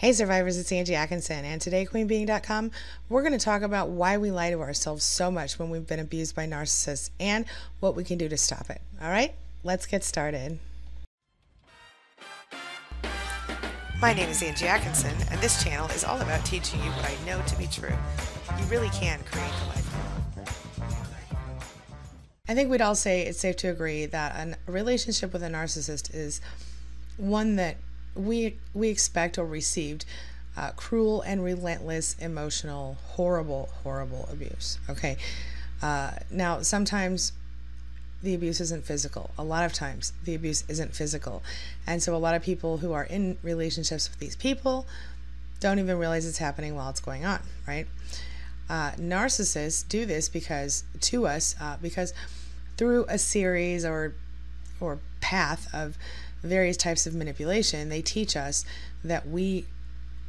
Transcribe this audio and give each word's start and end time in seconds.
Hey 0.00 0.14
survivors, 0.14 0.56
it's 0.56 0.72
Angie 0.72 0.94
Atkinson, 0.94 1.44
and 1.44 1.60
today, 1.60 1.84
QueenBeeing.com, 1.84 2.70
we're 3.10 3.20
going 3.20 3.38
to 3.38 3.44
talk 3.44 3.60
about 3.60 3.90
why 3.90 4.16
we 4.16 4.30
lie 4.30 4.48
to 4.48 4.58
ourselves 4.62 5.04
so 5.04 5.30
much 5.30 5.58
when 5.58 5.68
we've 5.68 5.86
been 5.86 6.00
abused 6.00 6.34
by 6.34 6.46
narcissists 6.46 7.10
and 7.20 7.44
what 7.80 7.94
we 7.94 8.02
can 8.02 8.16
do 8.16 8.26
to 8.26 8.38
stop 8.38 8.70
it. 8.70 8.80
All 9.02 9.10
right, 9.10 9.34
let's 9.62 9.84
get 9.84 10.02
started. 10.02 10.58
My 14.00 14.14
name 14.14 14.30
is 14.30 14.42
Angie 14.42 14.68
Atkinson, 14.68 15.14
and 15.30 15.38
this 15.42 15.62
channel 15.62 15.86
is 15.88 16.02
all 16.02 16.18
about 16.18 16.46
teaching 16.46 16.82
you 16.82 16.88
what 16.92 17.10
I 17.10 17.26
know 17.26 17.42
to 17.42 17.58
be 17.58 17.66
true. 17.66 17.92
You 18.58 18.64
really 18.70 18.88
can 18.88 19.18
create 19.24 19.52
the 19.60 19.66
life 19.66 19.86
you 20.38 20.42
want. 20.42 20.48
I 22.48 22.54
think 22.54 22.70
we'd 22.70 22.80
all 22.80 22.94
say 22.94 23.26
it's 23.26 23.38
safe 23.38 23.56
to 23.56 23.68
agree 23.68 24.06
that 24.06 24.56
a 24.66 24.72
relationship 24.72 25.34
with 25.34 25.42
a 25.42 25.50
narcissist 25.50 26.14
is 26.14 26.40
one 27.18 27.56
that 27.56 27.76
we 28.14 28.56
we 28.74 28.88
expect 28.88 29.38
or 29.38 29.46
received 29.46 30.04
uh, 30.56 30.72
cruel 30.72 31.22
and 31.22 31.44
relentless, 31.44 32.16
emotional, 32.18 32.96
horrible, 33.08 33.70
horrible 33.82 34.28
abuse. 34.32 34.78
Okay, 34.88 35.16
uh, 35.82 36.12
now 36.30 36.62
sometimes 36.62 37.32
the 38.22 38.34
abuse 38.34 38.60
isn't 38.60 38.84
physical. 38.84 39.30
A 39.38 39.44
lot 39.44 39.64
of 39.64 39.72
times 39.72 40.12
the 40.24 40.34
abuse 40.34 40.64
isn't 40.68 40.94
physical, 40.94 41.42
and 41.86 42.02
so 42.02 42.14
a 42.14 42.18
lot 42.18 42.34
of 42.34 42.42
people 42.42 42.78
who 42.78 42.92
are 42.92 43.04
in 43.04 43.38
relationships 43.42 44.10
with 44.10 44.18
these 44.18 44.36
people 44.36 44.86
don't 45.60 45.78
even 45.78 45.98
realize 45.98 46.26
it's 46.26 46.38
happening 46.38 46.74
while 46.74 46.90
it's 46.90 47.00
going 47.00 47.24
on. 47.24 47.40
Right? 47.66 47.86
Uh, 48.68 48.92
narcissists 48.92 49.86
do 49.88 50.06
this 50.06 50.28
because 50.28 50.84
to 51.00 51.26
us 51.26 51.56
uh, 51.60 51.76
because 51.80 52.12
through 52.76 53.04
a 53.08 53.18
series 53.18 53.84
or 53.84 54.14
or 54.80 54.98
path 55.20 55.68
of 55.74 55.98
various 56.42 56.76
types 56.76 57.06
of 57.06 57.14
manipulation, 57.14 57.88
they 57.88 58.02
teach 58.02 58.36
us 58.36 58.64
that 59.04 59.28
we 59.28 59.66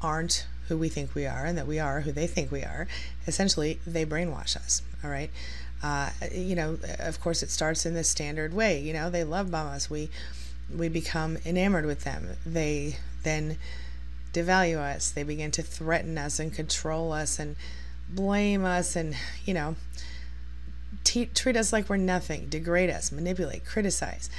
aren't 0.02 0.46
who 0.68 0.78
we 0.78 0.90
think 0.90 1.14
we 1.14 1.26
are 1.26 1.46
and 1.46 1.58
that 1.58 1.68
we 1.68 1.80
are 1.80 2.02
who 2.02 2.12
they 2.12 2.28
think 2.28 2.52
we 2.52 2.64
are. 2.64 2.88
Essentially, 3.28 3.80
they 3.85 4.05
brainwash 4.05 4.55
us. 4.55 4.82
All 5.04 5.10
right. 5.10 5.30
Uh, 5.84 6.12
you 6.32 6.55
know, 6.55 6.77
of 7.00 7.20
course, 7.20 7.41
it 7.41 7.50
starts 7.50 7.85
in 7.85 7.94
the 7.94 8.04
standard 8.04 8.54
way. 8.54 8.80
You 8.80 8.94
know, 8.94 9.10
they 9.10 9.24
love 9.24 9.52
bomb. 9.52 9.77
We 9.90 10.10
we 10.74 10.88
become 10.88 11.38
enamored 11.46 11.85
with 11.85 12.04
them. 12.04 12.38
They 12.46 12.98
then 13.24 13.57
devalue 14.32 14.78
us. 14.78 15.12
They 15.12 15.24
begin 15.24 15.52
to 15.52 15.63
threaten 15.63 16.18
us 16.18 16.40
and 16.40 16.54
control 16.54 17.12
us 17.12 17.40
and 17.40 17.55
blame 18.10 18.66
us 18.66 18.96
and 18.96 19.16
you 19.46 19.54
know 19.54 19.76
treat 21.04 21.57
us 21.57 21.74
like 21.74 21.90
we're 21.90 21.98
nothing, 21.98 22.48
degrade 22.48 22.90
us, 22.90 23.12
manipulate, 23.12 23.66
criticize 23.66 24.30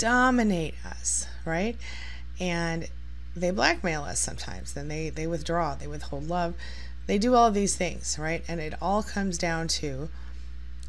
dominate 0.00 0.74
us, 0.84 1.26
right? 1.44 1.76
And 2.40 2.88
they 3.36 3.50
blackmail 3.50 4.02
us 4.02 4.18
sometimes. 4.18 4.72
Then 4.72 4.88
they, 4.88 5.10
they 5.10 5.26
withdraw, 5.26 5.74
they 5.74 5.86
withhold 5.86 6.26
love. 6.26 6.54
They 7.06 7.18
do 7.18 7.34
all 7.34 7.50
these 7.50 7.76
things, 7.76 8.18
right? 8.18 8.42
And 8.48 8.60
it 8.60 8.74
all 8.80 9.02
comes 9.02 9.36
down 9.36 9.68
to 9.68 10.08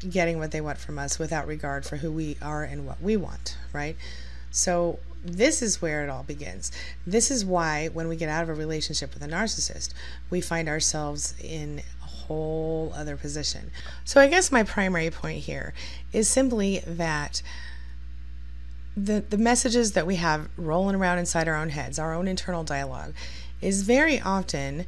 getting 0.08 0.38
what 0.38 0.50
they 0.50 0.60
want 0.60 0.78
from 0.78 0.98
us 0.98 1.18
without 1.18 1.46
regard 1.46 1.84
for 1.84 1.96
who 1.96 2.10
we 2.10 2.36
are 2.40 2.64
and 2.64 2.86
what 2.86 3.00
we 3.02 3.16
want, 3.16 3.56
right? 3.72 3.96
So, 4.50 4.98
this 5.24 5.62
is 5.62 5.80
where 5.80 6.02
it 6.02 6.10
all 6.10 6.24
begins. 6.24 6.72
This 7.06 7.30
is 7.30 7.44
why, 7.44 7.88
when 7.88 8.08
we 8.08 8.16
get 8.16 8.28
out 8.28 8.42
of 8.42 8.48
a 8.48 8.54
relationship 8.54 9.14
with 9.14 9.22
a 9.22 9.28
narcissist, 9.28 9.94
we 10.30 10.40
find 10.40 10.68
ourselves 10.68 11.34
in 11.40 11.82
a 12.02 12.06
whole 12.06 12.92
other 12.96 13.16
position. 13.16 13.70
So, 14.04 14.20
I 14.20 14.26
guess 14.26 14.50
my 14.50 14.64
primary 14.64 15.10
point 15.10 15.38
here 15.38 15.74
is 16.12 16.28
simply 16.28 16.82
that 16.86 17.42
the, 18.96 19.24
the 19.28 19.38
messages 19.38 19.92
that 19.92 20.06
we 20.06 20.16
have 20.16 20.48
rolling 20.56 20.96
around 20.96 21.18
inside 21.18 21.48
our 21.48 21.56
own 21.56 21.70
heads, 21.70 21.98
our 21.98 22.14
own 22.14 22.28
internal 22.28 22.64
dialogue, 22.64 23.14
is 23.60 23.82
very 23.82 24.20
often 24.20 24.84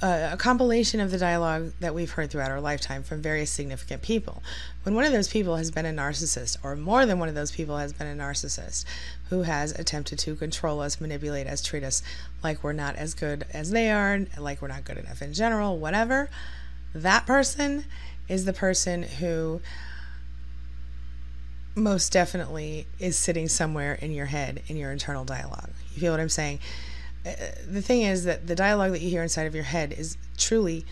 a, 0.00 0.30
a, 0.32 0.36
compilation 0.36 1.00
of 1.00 1.10
the 1.10 1.18
dialogue 1.18 1.72
that 1.80 1.94
we've 1.94 2.12
heard 2.12 2.30
throughout 2.30 2.50
our 2.50 2.60
lifetime 2.60 3.02
from 3.02 3.20
various 3.20 3.50
significant 3.50 4.00
people. 4.00 4.42
When 4.84 4.94
one 4.94 5.04
of 5.04 5.12
those 5.12 5.28
people 5.28 5.56
has 5.56 5.70
been 5.70 5.84
a 5.84 5.92
narcissist, 5.92 6.56
or 6.62 6.76
more 6.76 7.04
than 7.04 7.18
one 7.18 7.28
of 7.28 7.34
those 7.34 7.50
people 7.50 7.76
has 7.78 7.92
been 7.92 8.06
a 8.06 8.22
narcissist, 8.22 8.84
who 9.28 9.42
has 9.42 9.72
attempted 9.72 10.18
to 10.20 10.36
control 10.36 10.80
us, 10.80 11.00
manipulate 11.00 11.46
us, 11.46 11.62
treat 11.62 11.82
us 11.82 12.02
like 12.42 12.62
we're 12.62 12.72
not 12.72 12.96
as 12.96 13.14
good 13.14 13.44
as 13.52 13.70
they 13.70 13.90
are, 13.90 14.20
like 14.38 14.62
we're 14.62 14.68
not 14.68 14.84
good 14.84 14.98
enough 14.98 15.20
in 15.20 15.34
general, 15.34 15.76
whatever, 15.76 16.30
that 16.94 17.26
person 17.26 17.84
is 18.28 18.44
the 18.44 18.52
person 18.52 19.02
who 19.02 19.60
most 21.78 22.12
definitely 22.12 22.86
is 22.98 23.16
sitting 23.16 23.48
somewhere 23.48 23.94
in 23.94 24.12
your 24.12 24.26
head 24.26 24.62
in 24.68 24.76
your 24.76 24.92
internal 24.92 25.24
dialogue. 25.24 25.70
You 25.94 26.00
feel 26.00 26.12
what 26.12 26.20
I'm 26.20 26.28
saying? 26.28 26.58
Uh, 27.26 27.32
the 27.68 27.82
thing 27.82 28.02
is 28.02 28.24
that 28.24 28.46
the 28.46 28.54
dialogue 28.54 28.92
that 28.92 29.00
you 29.00 29.10
hear 29.10 29.22
inside 29.22 29.46
of 29.46 29.54
your 29.54 29.64
head 29.64 29.92
is 29.92 30.16
truly 30.36 30.84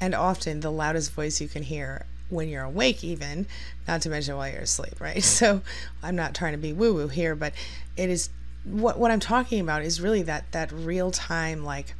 and 0.00 0.14
often 0.14 0.60
the 0.60 0.70
loudest 0.70 1.12
voice 1.12 1.40
you 1.40 1.48
can 1.48 1.62
hear 1.62 2.06
when 2.30 2.48
you're 2.48 2.64
awake, 2.64 3.02
even, 3.02 3.46
not 3.86 4.02
to 4.02 4.10
mention 4.10 4.36
while 4.36 4.48
you're 4.48 4.60
asleep, 4.60 5.00
right? 5.00 5.22
So 5.24 5.62
I'm 6.02 6.16
not 6.16 6.34
trying 6.34 6.52
to 6.52 6.58
be 6.58 6.72
woo 6.72 6.94
woo 6.94 7.08
here, 7.08 7.34
but 7.34 7.52
it 7.96 8.10
is 8.10 8.30
what, 8.64 8.98
what 8.98 9.10
I'm 9.10 9.20
talking 9.20 9.60
about 9.60 9.82
is 9.82 10.00
really 10.00 10.22
that, 10.22 10.52
that 10.52 10.70
real 10.72 11.10
time, 11.10 11.64
like, 11.64 11.94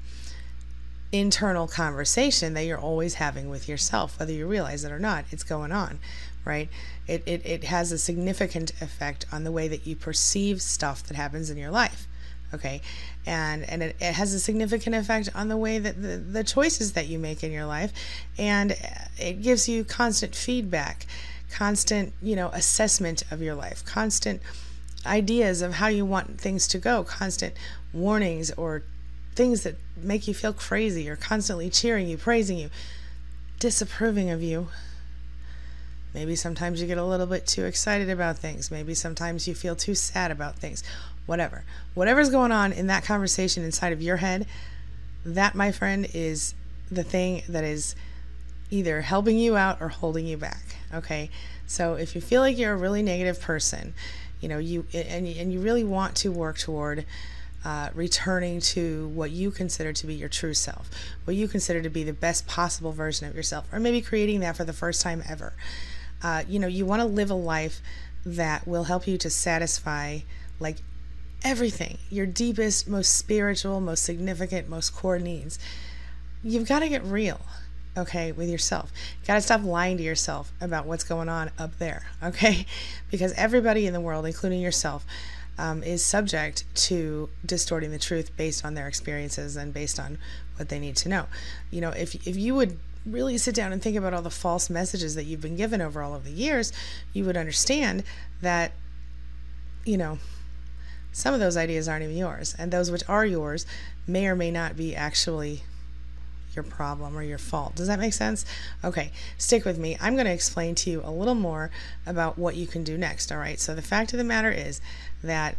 internal 1.12 1.66
conversation 1.66 2.54
that 2.54 2.64
you're 2.64 2.78
always 2.78 3.14
having 3.14 3.48
with 3.48 3.69
yourself, 3.69 4.19
whether 4.19 4.32
you 4.32 4.46
realize 4.46 4.84
it 4.84 4.92
or 4.92 4.98
not, 4.98 5.24
it's 5.30 5.42
going 5.42 5.72
on, 5.72 5.98
right? 6.44 6.69
It, 7.06 7.22
it, 7.26 7.46
it 7.46 7.64
has 7.64 7.92
a 7.92 7.98
significant 7.98 8.72
effect 8.82 9.24
on 9.32 9.44
the 9.44 9.52
way 9.52 9.68
that 9.68 9.86
you 9.86 9.97
perceive 9.97 10.60
stuff 10.60 11.02
that 11.04 11.16
happens 11.16 11.50
in 11.50 11.56
your 11.56 11.70
life. 11.70 12.06
Okay. 12.52 12.80
And, 13.26 13.68
and 13.68 13.82
it, 13.82 13.97
it 14.00 14.14
has 14.14 14.32
a 14.32 14.41
significant 14.41 14.94
effect 14.94 15.28
on 15.34 15.48
the 15.48 15.56
way 15.56 15.78
that 15.78 16.00
the, 16.00 16.16
the 16.16 16.44
choices 16.44 16.92
that 16.92 17.06
you 17.06 17.18
make 17.18 17.44
in 17.44 17.52
your 17.52 17.66
life. 17.66 17.92
And 18.38 18.74
it 19.18 19.42
gives 19.42 19.68
you 19.68 19.84
constant 19.84 20.34
feedback, 20.34 21.06
constant, 21.50 22.12
you 22.22 22.36
know, 22.36 22.48
assessment 22.48 23.22
of 23.30 23.42
your 23.42 23.54
life, 23.54 23.84
constant 23.84 24.41
ideas 25.04 25.62
of 25.62 25.74
how 25.74 25.88
you 25.88 26.04
want 26.04 26.41
things 26.41 26.66
to 26.68 26.78
go, 26.78 27.04
constant 27.04 27.54
warnings 27.92 28.50
or 28.52 28.82
things 29.34 29.62
that 29.62 29.77
make 29.97 30.27
you 30.27 30.34
feel 30.34 30.53
crazy 30.53 31.09
or 31.09 31.16
constantly 31.16 31.71
cheering 31.71 32.09
you, 32.09 32.16
praising 32.16 32.59
you, 32.59 32.71
disapproving 33.59 34.31
of 34.31 34.43
you. 34.43 34.69
Maybe 36.15 36.34
sometimes 36.34 36.81
you 36.81 36.87
get 36.87 36.99
a 36.99 37.05
little 37.05 37.27
bit 37.27 37.47
too 37.47 37.65
excited 37.65 38.09
about 38.09 38.39
things. 38.39 38.71
Maybe 38.71 38.94
sometimes 38.94 39.47
you 39.47 39.55
feel 39.55 39.77
too 39.77 39.94
sad 39.94 40.31
about 40.31 40.56
things. 40.56 40.83
Whatever. 41.27 41.65
Whatever's 41.94 42.31
going 42.31 42.53
on 42.53 42.72
in 42.72 42.87
that 42.87 43.05
conversation 43.05 43.62
inside 43.62 43.93
of 43.93 44.00
your 44.00 44.16
head, 44.16 44.47
that, 45.25 45.55
my 45.55 45.71
friend, 45.71 46.09
is 46.15 46.55
the 46.91 47.05
thing 47.05 47.43
that 47.49 47.65
is 47.65 47.95
either 48.71 49.03
helping 49.03 49.39
you 49.39 49.56
out 49.56 49.81
or 49.81 49.89
holding 49.89 50.27
you 50.27 50.37
back. 50.37 50.77
Okay? 50.95 51.31
So 51.66 51.95
if 51.95 52.15
you 52.15 52.21
feel 52.21 52.41
like 52.41 52.56
you're 52.56 52.72
a 52.72 52.77
really 52.77 53.03
negative 53.03 53.41
person, 53.41 53.93
you 54.41 54.49
know, 54.49 54.59
you 54.59 54.87
and, 54.95 55.27
and 55.27 55.53
you 55.53 55.60
really 55.60 55.84
want 55.84 56.15
to 56.16 56.33
work 56.33 56.59
toward 56.59 57.05
uh, 57.64 57.91
returning 57.94 58.60
to 58.60 59.08
what 59.08 59.30
you 59.30 59.50
consider 59.50 59.92
to 59.92 60.06
be 60.06 60.14
your 60.14 60.28
true 60.28 60.54
self, 60.54 60.91
what 61.24 61.36
you 61.36 61.48
consider 61.48 61.82
to 61.82 61.91
be 61.91 62.04
the 62.04 62.12
best 62.12 62.46
possible 62.46 62.92
version 62.92 63.28
of 63.28 63.34
yourself, 63.34 63.66
or 63.72 63.80
maybe 63.80 64.00
creating 64.00 64.41
that 64.41 64.56
for 64.56 64.64
the 64.64 64.72
first 64.72 65.02
time 65.02 65.22
ever. 65.28 65.52
Uh, 66.22 66.42
you 66.48 66.58
know, 66.58 66.66
you 66.66 66.86
want 66.86 67.00
to 67.00 67.06
live 67.06 67.30
a 67.30 67.34
life 67.34 67.80
that 68.24 68.66
will 68.66 68.84
help 68.84 69.06
you 69.06 69.18
to 69.18 69.30
satisfy 69.30 70.18
like 70.60 70.76
everything, 71.42 71.98
your 72.10 72.26
deepest, 72.26 72.88
most 72.88 73.16
spiritual, 73.16 73.80
most 73.80 74.04
significant, 74.04 74.68
most 74.68 74.94
core 74.94 75.18
needs. 75.18 75.58
You've 76.42 76.68
got 76.68 76.80
to 76.80 76.88
get 76.88 77.04
real, 77.04 77.41
okay, 77.97 78.32
with 78.32 78.48
yourself. 78.48 78.92
Got 79.26 79.36
to 79.36 79.41
stop 79.41 79.62
lying 79.64 79.97
to 79.98 80.02
yourself 80.02 80.52
about 80.60 80.86
what's 80.86 81.04
going 81.04 81.28
on 81.28 81.50
up 81.58 81.78
there, 81.78 82.06
okay? 82.22 82.66
Because 83.10 83.32
everybody 83.32 83.86
in 83.86 83.94
the 83.94 84.00
world, 84.00 84.26
including 84.26 84.60
yourself, 84.60 85.06
um, 85.58 85.82
is 85.82 86.04
subject 86.04 86.64
to 86.86 87.28
distorting 87.44 87.91
the 87.91 87.98
truth 87.98 88.36
based 88.36 88.64
on 88.64 88.74
their 88.74 88.88
experiences 88.88 89.56
and 89.56 89.74
based 89.74 89.98
on 89.98 90.19
what 90.56 90.68
they 90.68 90.78
need 90.78 90.97
to 90.97 91.09
know. 91.09 91.27
You 91.71 91.80
know, 91.80 91.91
if 91.91 92.15
if 92.27 92.36
you 92.36 92.54
would 92.54 92.78
really 93.04 93.38
sit 93.38 93.54
down 93.54 93.72
and 93.72 93.83
think 93.83 93.97
about 93.97 94.15
all 94.15 94.22
the 94.22 94.30
false 94.30 94.68
messages 94.71 95.15
that 95.15 95.24
you've 95.24 95.41
been 95.41 95.56
given 95.56 95.80
over 95.80 96.03
all 96.03 96.15
of 96.15 96.24
the 96.24 96.30
years, 96.30 96.72
you 97.12 97.24
would 97.24 97.36
understand 97.36 98.04
that, 98.42 98.72
you 99.84 99.97
know, 99.97 100.18
some 101.12 101.34
of 101.34 101.41
those 101.41 101.56
ideas 101.56 101.88
aren't 101.88 102.04
even 102.04 102.16
yours, 102.16 102.54
and 102.59 102.71
those 102.71 102.91
which 102.91 103.03
are 103.09 103.24
yours 103.24 103.66
may 104.06 104.27
or 104.27 104.36
may 104.36 104.50
not 104.50 104.77
be 104.77 104.94
actually 104.94 105.62
your 106.59 106.65
problem 106.65 107.16
or 107.16 107.22
your 107.22 107.39
fault. 107.39 107.77
Does 107.77 107.87
that 107.87 108.01
make 108.01 108.13
sense? 108.13 108.45
Okay, 108.83 109.13
stick 109.37 109.65
with 109.65 109.78
me. 109.78 109.97
I'm 110.01 110.15
going 110.15 110.27
to 110.27 110.33
explain 110.33 110.75
to 110.77 110.91
you 110.91 111.01
a 111.05 111.10
little 111.10 111.37
more 111.37 111.71
about 112.05 112.37
what 112.37 112.57
you 112.57 112.66
can 112.66 112.83
do 112.83 112.99
next. 112.99 113.31
All 113.31 113.39
right, 113.39 113.60
so 113.60 113.75
the 113.75 113.83
fact 113.83 114.13
of 114.13 114.19
the 114.19 114.25
matter 114.25 114.51
is 114.51 114.81
that 115.22 115.57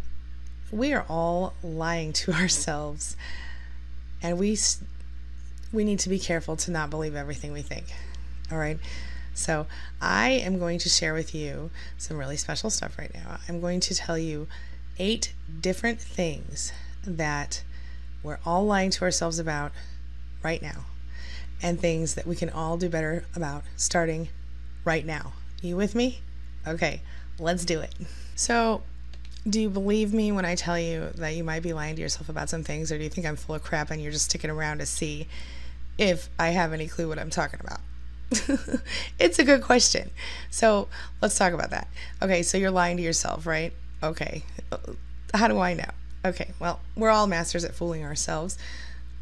we 0.72 0.92
are 0.94 1.06
all 1.08 1.54
lying 1.64 2.12
to 2.14 2.34
ourselves, 2.42 3.16
and 4.22 4.38
we 4.38 4.58
we 5.72 5.84
need 5.86 6.00
to 6.00 6.10
be 6.10 6.20
careful 6.20 6.58
to 6.58 6.72
not 6.72 6.90
believe 6.90 7.16
everything 7.16 7.54
we 7.54 7.62
think. 7.62 7.86
All 8.52 8.58
right. 8.58 8.80
So, 9.36 9.68
I 10.02 10.32
am 10.32 10.60
going 10.60 10.80
to 10.80 10.90
share 10.90 11.14
with 11.14 11.34
you 11.34 11.70
some 11.98 12.18
really 12.18 12.36
special 12.36 12.70
stuff 12.70 12.98
right 12.98 13.14
now. 13.14 13.40
I'm 13.48 13.62
going 13.62 13.80
to 13.82 13.96
tell 13.96 14.18
you 14.18 14.48
eight 14.98 15.34
different 15.62 16.02
things 16.02 16.74
that 17.06 17.64
we're 18.22 18.40
all 18.46 18.66
lying 18.66 18.90
to 18.92 19.06
ourselves 19.06 19.40
about 19.40 19.72
right 20.44 20.62
now 20.62 20.86
and 21.62 21.80
things 21.80 22.16
that 22.16 22.26
we 22.26 22.36
can 22.36 22.50
all 22.50 22.78
do 22.78 22.90
better 22.90 23.26
about 23.36 23.64
starting 23.76 24.30
right 24.86 25.06
now. 25.06 25.34
You 25.62 25.76
with 25.76 25.96
me? 25.96 26.22
Okay, 26.68 27.02
let's 27.38 27.66
do 27.66 27.80
it. 27.80 27.94
So, 28.36 28.82
do 29.48 29.60
you 29.60 29.70
believe 29.70 30.14
me 30.14 30.32
when 30.32 30.46
I 30.46 30.56
tell 30.56 30.80
you 30.80 31.10
that 31.16 31.36
you 31.36 31.44
might 31.44 31.64
be 31.64 31.74
lying 31.74 31.96
to 31.96 32.02
yourself 32.02 32.30
about 32.30 32.50
some 32.50 32.64
things, 32.64 32.92
or 32.92 32.98
do 32.98 33.04
you 33.04 33.10
think 33.10 33.26
I'm 33.28 33.36
full 33.36 33.56
of 33.56 33.64
crap 33.64 33.92
and 33.92 34.02
you're 34.02 34.12
just 34.12 34.26
sticking 34.26 34.50
around 34.50 34.80
to 34.80 34.86
see 34.86 35.28
if 35.98 36.30
I 36.38 36.50
have 36.50 36.72
any 36.74 36.88
clue 36.88 37.08
what 37.08 37.20
I'm 37.20 37.30
talking 37.30 37.60
about? 37.60 37.82
it's 39.20 39.40
a 39.40 39.44
good 39.44 39.62
question. 39.62 40.12
So 40.50 40.88
let's 41.22 41.38
talk 41.38 41.54
about 41.54 41.72
that. 41.72 41.88
Okay, 42.22 42.44
so 42.44 42.58
you're 42.58 42.72
lying 42.72 42.98
to 42.98 43.04
yourself, 43.04 43.46
right? 43.46 43.74
Okay. 44.04 44.44
How 45.34 45.48
do 45.48 45.60
I 45.60 45.74
know? 45.74 45.90
Okay, 46.24 46.52
well, 46.60 46.82
we're 46.96 47.10
all 47.10 47.28
masters 47.28 47.64
at 47.64 47.74
fooling 47.74 48.04
ourselves. 48.04 48.58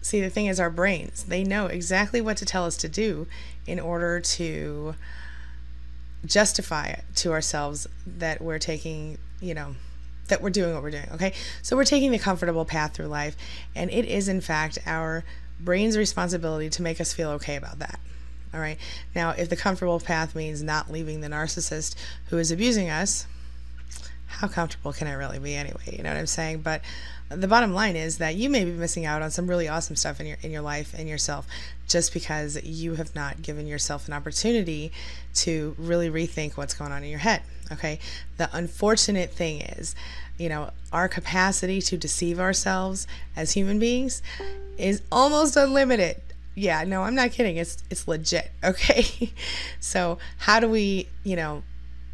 See, 0.02 0.22
the 0.22 0.30
thing 0.30 0.46
is, 0.46 0.60
our 0.60 0.70
brains, 0.70 1.24
they 1.24 1.44
know 1.44 1.66
exactly 1.66 2.22
what 2.22 2.38
to 2.38 2.46
tell 2.46 2.66
us 2.66 2.78
to 2.78 2.88
do 2.88 3.28
in 3.66 3.80
order 3.80 4.20
to 4.20 4.96
justify 6.26 6.88
it 6.88 7.04
to 7.16 7.32
ourselves 7.32 7.88
that 8.06 8.42
we're 8.42 8.60
taking, 8.60 9.18
you 9.42 9.54
know, 9.54 9.76
that 10.28 10.42
we're 10.42 10.50
doing 10.50 10.74
what 10.74 10.84
we're 10.84 10.92
doing. 10.92 11.10
Okay, 11.14 11.34
so 11.62 11.76
we're 11.76 11.84
taking 11.84 12.12
the 12.12 12.20
comfortable 12.20 12.66
path 12.66 12.94
through 12.94 13.08
life, 13.08 13.36
and 13.76 13.90
it 13.92 14.06
is, 14.06 14.28
in 14.28 14.42
fact, 14.42 14.78
our 14.86 15.24
brain's 15.60 15.98
responsibility 15.98 16.70
to 16.70 16.82
make 16.82 17.02
us 17.02 17.14
feel 17.14 17.30
okay 17.32 17.56
about 17.56 17.80
that. 17.80 18.00
All 18.54 18.60
right, 18.60 18.78
now, 19.14 19.32
if 19.32 19.50
the 19.50 19.56
comfortable 19.56 20.00
path 20.00 20.36
means 20.36 20.64
not 20.64 20.92
leaving 20.92 21.22
the 21.22 21.28
narcissist 21.28 21.96
who 22.28 22.38
is 22.38 22.52
abusing 22.52 22.90
us, 22.90 23.28
how 24.38 24.48
comfortable 24.48 24.94
can 24.94 25.07
I 25.07 25.13
really 25.13 25.39
be 25.39 25.56
anyway? 25.56 25.98
You 25.98 26.04
know 26.04 26.10
what 26.10 26.18
I'm 26.18 26.28
saying? 26.28 26.60
But 26.62 26.81
the 27.30 27.48
bottom 27.48 27.74
line 27.74 27.95
is 27.95 28.19
that 28.19 28.36
you 28.36 28.50
may 28.50 28.63
be 28.66 28.72
missing 28.72 29.06
out 29.06 29.22
on 29.24 29.31
some 29.31 29.48
really 29.48 29.68
awesome 29.68 29.95
stuff 29.95 30.19
in 30.19 30.28
your 30.28 30.38
in 30.44 30.51
your 30.51 30.62
life 30.62 30.94
and 30.98 31.10
yourself 31.10 31.48
just 31.88 32.13
because 32.13 32.62
you 32.63 32.95
have 32.95 33.16
not 33.16 33.42
given 33.42 33.66
yourself 33.66 34.07
an 34.07 34.13
opportunity 34.13 34.92
to 35.34 35.75
really 35.80 36.10
rethink 36.10 36.56
what's 36.56 36.75
going 36.75 36.92
on 36.92 37.04
in 37.04 37.10
your 37.10 37.19
head. 37.19 37.42
Okay? 37.72 38.00
The 38.38 38.50
unfortunate 38.54 39.31
thing 39.31 39.62
is, 39.62 39.95
you 40.38 40.50
know, 40.50 40.69
our 40.94 41.07
capacity 41.07 41.81
to 41.81 41.98
deceive 41.98 42.40
ourselves 42.40 43.07
as 43.36 43.54
human 43.54 43.80
beings 43.80 44.22
is 44.78 45.01
almost 45.12 45.57
unlimited. 45.57 46.22
Yeah, 46.54 46.83
no, 46.83 47.04
I'm 47.04 47.16
not 47.16 47.31
kidding. 47.31 47.57
It's 47.57 47.83
it's 47.90 48.07
legit, 48.07 48.51
okay? 48.63 49.33
so, 49.80 50.19
how 50.38 50.60
do 50.60 50.69
we, 50.69 51.07
you 51.24 51.36
know, 51.36 51.63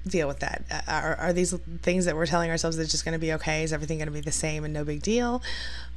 deal 0.07 0.27
with 0.27 0.39
that? 0.39 0.63
Uh, 0.69 0.81
are, 0.91 1.15
are 1.15 1.33
these 1.33 1.53
things 1.81 2.05
that 2.05 2.15
we're 2.15 2.25
telling 2.25 2.50
ourselves 2.50 2.77
that 2.77 2.89
just 2.89 3.05
going 3.05 3.13
to 3.13 3.19
be 3.19 3.33
okay? 3.33 3.63
Is 3.63 3.73
everything 3.73 3.97
going 3.97 4.07
to 4.07 4.13
be 4.13 4.21
the 4.21 4.31
same 4.31 4.63
and 4.63 4.73
no 4.73 4.83
big 4.83 5.01
deal? 5.01 5.41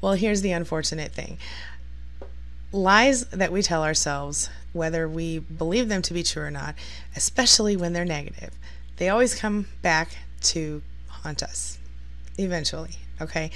Well, 0.01 0.13
here's 0.15 0.43
the 0.43 0.53
unfortunate 0.53 1.13
thing 1.13 1.39
lies 2.73 3.27
that 3.27 3.53
we 3.53 3.63
tell 3.63 3.83
ourselves, 3.83 4.51
whether 4.73 5.09
we 5.09 5.39
believe 5.39 5.89
them 5.89 6.03
to 6.03 6.13
be 6.13 6.23
true 6.23 6.43
or 6.43 6.51
not, 6.51 6.75
especially 7.15 7.77
when 7.77 7.93
they're 7.93 8.05
negative, 8.05 8.51
they 8.97 9.09
always 9.09 9.35
come 9.35 9.67
back 9.83 10.19
to 10.41 10.83
haunt 11.09 11.43
us 11.43 11.79
eventually. 12.39 12.97
Okay. 13.21 13.51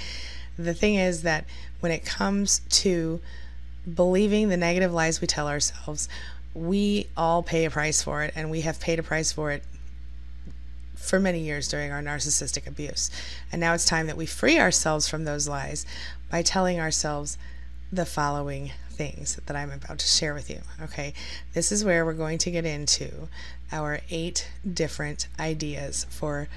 The 0.57 0.73
thing 0.73 0.95
is 0.95 1.21
that 1.23 1.45
when 1.79 1.91
it 1.91 2.05
comes 2.05 2.61
to 2.69 3.19
believing 3.93 4.49
the 4.49 4.57
negative 4.57 4.93
lies 4.93 5.21
we 5.21 5.27
tell 5.27 5.47
ourselves, 5.47 6.09
we 6.53 7.07
all 7.15 7.41
pay 7.43 7.65
a 7.65 7.69
price 7.69 8.01
for 8.01 8.23
it, 8.23 8.33
and 8.35 8.51
we 8.51 8.61
have 8.61 8.79
paid 8.79 8.99
a 8.99 9.03
price 9.03 9.31
for 9.31 9.51
it 9.51 9.63
for 11.01 11.19
many 11.19 11.39
years 11.39 11.67
during 11.67 11.91
our 11.91 12.01
narcissistic 12.01 12.67
abuse. 12.67 13.09
And 13.51 13.59
now 13.59 13.73
it's 13.73 13.85
time 13.85 14.07
that 14.07 14.17
we 14.17 14.25
free 14.25 14.59
ourselves 14.59 15.07
from 15.07 15.25
those 15.25 15.47
lies 15.47 15.85
by 16.29 16.41
telling 16.41 16.79
ourselves 16.79 17.37
the 17.91 18.05
following 18.05 18.71
things 18.91 19.39
that 19.45 19.55
I'm 19.55 19.71
about 19.71 19.99
to 19.99 20.05
share 20.05 20.33
with 20.33 20.49
you. 20.49 20.61
Okay, 20.81 21.13
this 21.53 21.71
is 21.71 21.83
where 21.83 22.05
we're 22.05 22.13
going 22.13 22.37
to 22.39 22.51
get 22.51 22.65
into 22.65 23.27
our 23.71 23.99
eight 24.09 24.49
different 24.71 25.27
ideas 25.39 26.05
for 26.09 26.47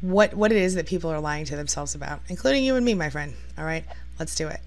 what 0.00 0.34
what 0.34 0.52
it 0.52 0.58
is 0.58 0.74
that 0.74 0.86
people 0.86 1.10
are 1.10 1.20
lying 1.20 1.44
to 1.46 1.56
themselves 1.56 1.94
about, 1.94 2.20
including 2.28 2.64
you 2.64 2.76
and 2.76 2.84
me, 2.84 2.94
my 2.94 3.10
friend. 3.10 3.34
All 3.58 3.64
right, 3.64 3.84
let's 4.18 4.34
do 4.34 4.48
it. 4.48 4.60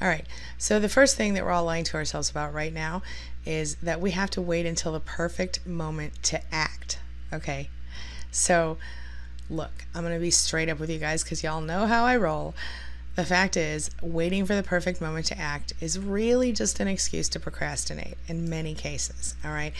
All 0.00 0.08
right. 0.08 0.26
So 0.58 0.80
the 0.80 0.88
first 0.88 1.16
thing 1.16 1.34
that 1.34 1.44
we're 1.44 1.52
all 1.52 1.64
lying 1.64 1.84
to 1.84 1.96
ourselves 1.96 2.28
about 2.28 2.52
right 2.52 2.72
now 2.72 3.02
is 3.46 3.76
that 3.76 4.00
we 4.00 4.10
have 4.10 4.30
to 4.30 4.42
wait 4.42 4.66
until 4.66 4.92
the 4.92 5.00
perfect 5.00 5.64
moment 5.64 6.20
to 6.24 6.40
act. 6.52 6.98
Okay, 7.32 7.70
so, 8.32 8.78
look, 9.48 9.84
I'm 9.94 10.02
going 10.02 10.14
to 10.14 10.20
be 10.20 10.30
straight 10.32 10.68
up 10.68 10.80
with 10.80 10.90
you 10.90 10.98
guys 10.98 11.22
because 11.22 11.44
y'all 11.44 11.60
know 11.60 11.86
how 11.86 12.04
I 12.04 12.16
roll. 12.16 12.54
The 13.14 13.24
fact 13.24 13.56
is, 13.56 13.90
waiting 14.00 14.46
for 14.46 14.54
the 14.54 14.62
perfect 14.62 15.00
moment 15.00 15.26
to 15.26 15.38
act 15.38 15.74
is 15.80 15.98
really 15.98 16.50
just 16.50 16.80
an 16.80 16.88
excuse 16.88 17.28
to 17.28 17.38
procrastinate 17.38 18.16
in 18.26 18.48
many 18.48 18.74
cases. 18.74 19.36
All 19.44 19.52
right. 19.52 19.74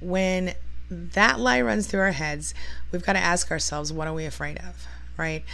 When 0.00 0.54
that 0.90 1.38
lie 1.38 1.60
runs 1.60 1.86
through 1.86 2.00
our 2.00 2.12
heads, 2.12 2.54
we've 2.90 3.04
got 3.04 3.12
to 3.12 3.20
ask 3.20 3.50
ourselves, 3.50 3.92
what 3.92 4.08
are 4.08 4.14
we 4.14 4.24
afraid 4.24 4.58
of? 4.58 4.86
Right. 5.16 5.44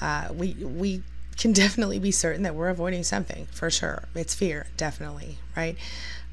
Uh, 0.00 0.28
we, 0.32 0.54
we, 0.54 1.02
can 1.36 1.52
definitely 1.54 1.98
be 1.98 2.10
certain 2.10 2.42
that 2.42 2.54
we're 2.54 2.68
avoiding 2.68 3.04
something 3.04 3.46
for 3.46 3.70
sure. 3.70 4.04
It's 4.14 4.34
fear, 4.34 4.66
definitely, 4.76 5.38
right? 5.56 5.76